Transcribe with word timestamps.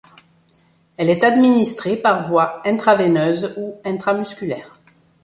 Elle 0.97 1.11
est 1.11 1.23
administrée 1.23 1.95
par 1.95 2.27
voie 2.27 2.67
intraveineuse 2.67 3.53
ou 3.57 3.79
intramusculaire. 3.85 4.73